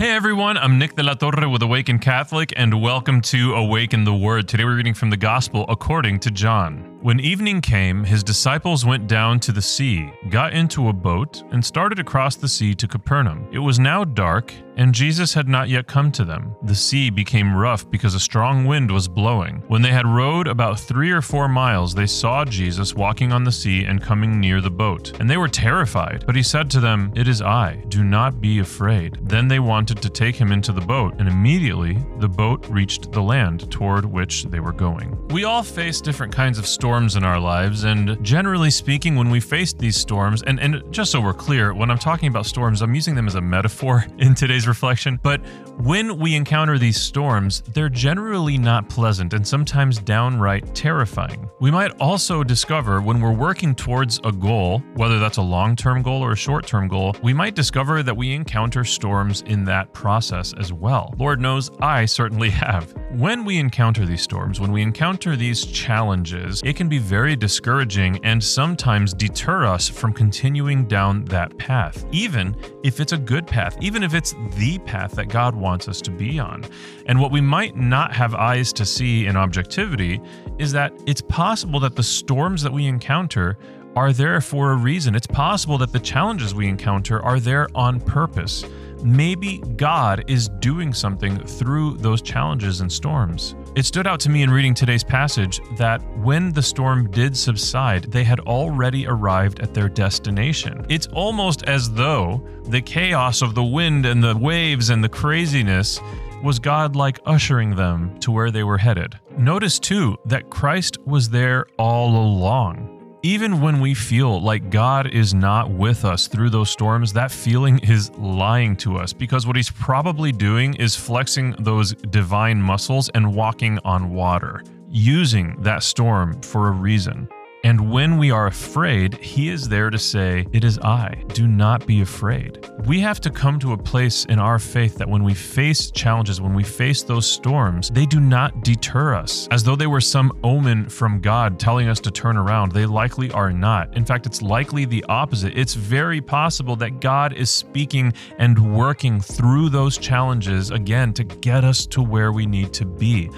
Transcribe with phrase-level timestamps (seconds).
[0.00, 4.14] Hey everyone, I'm Nick de la Torre with Awaken Catholic, and welcome to Awaken the
[4.14, 4.48] Word.
[4.48, 6.89] Today we're reading from the Gospel according to John.
[7.02, 11.64] When evening came, his disciples went down to the sea, got into a boat, and
[11.64, 13.48] started across the sea to Capernaum.
[13.50, 16.54] It was now dark, and Jesus had not yet come to them.
[16.62, 19.62] The sea became rough because a strong wind was blowing.
[19.68, 23.52] When they had rowed about three or four miles, they saw Jesus walking on the
[23.52, 25.18] sea and coming near the boat.
[25.20, 26.24] And they were terrified.
[26.26, 29.18] But he said to them, It is I, do not be afraid.
[29.22, 33.22] Then they wanted to take him into the boat, and immediately the boat reached the
[33.22, 35.16] land toward which they were going.
[35.28, 39.30] We all face different kinds of storms storms in our lives, and generally speaking, when
[39.30, 42.82] we face these storms, and, and just so we're clear, when I'm talking about storms,
[42.82, 45.40] I'm using them as a metaphor in today's reflection, but
[45.78, 51.48] when we encounter these storms, they're generally not pleasant and sometimes downright terrifying.
[51.60, 56.02] We might also discover when we're working towards a goal, whether that's a long term
[56.02, 59.92] goal or a short term goal, we might discover that we encounter storms in that
[59.92, 61.14] process as well.
[61.18, 62.92] Lord knows I certainly have.
[63.14, 68.24] When we encounter these storms, when we encounter these challenges, it can be very discouraging
[68.24, 73.76] and sometimes deter us from continuing down that path, even if it's a good path,
[73.80, 76.64] even if it's the path that God wants us to be on.
[77.06, 80.20] And what we might not have eyes to see in objectivity
[80.58, 83.58] is that it's possible that the storms that we encounter
[83.96, 85.14] are there for a reason.
[85.14, 88.64] It's possible that the challenges we encounter are there on purpose.
[89.02, 93.54] Maybe God is doing something through those challenges and storms.
[93.74, 98.04] It stood out to me in reading today's passage that when the storm did subside,
[98.12, 100.84] they had already arrived at their destination.
[100.88, 106.00] It's almost as though the chaos of the wind and the waves and the craziness
[106.42, 109.18] was God like ushering them to where they were headed.
[109.36, 112.99] Notice too that Christ was there all along.
[113.22, 117.78] Even when we feel like God is not with us through those storms, that feeling
[117.80, 123.34] is lying to us because what he's probably doing is flexing those divine muscles and
[123.34, 127.28] walking on water, using that storm for a reason.
[127.62, 131.22] And when we are afraid, He is there to say, It is I.
[131.28, 132.66] Do not be afraid.
[132.86, 136.40] We have to come to a place in our faith that when we face challenges,
[136.40, 140.32] when we face those storms, they do not deter us as though they were some
[140.42, 142.72] omen from God telling us to turn around.
[142.72, 143.94] They likely are not.
[143.94, 145.56] In fact, it's likely the opposite.
[145.56, 151.64] It's very possible that God is speaking and working through those challenges again to get
[151.64, 153.30] us to where we need to be.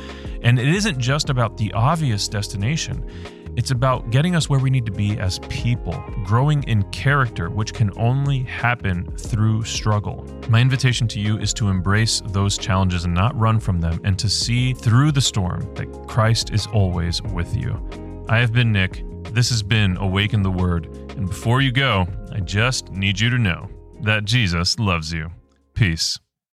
[0.43, 3.05] And it isn't just about the obvious destination.
[3.55, 7.75] It's about getting us where we need to be as people, growing in character, which
[7.75, 10.25] can only happen through struggle.
[10.49, 14.19] My invitation to you is to embrace those challenges and not run from them, and
[14.19, 17.79] to see through the storm that Christ is always with you.
[18.29, 19.05] I have been Nick.
[19.35, 20.87] This has been Awaken the Word.
[21.17, 23.69] And before you go, I just need you to know
[24.01, 25.31] that Jesus loves you.
[25.75, 26.19] Peace.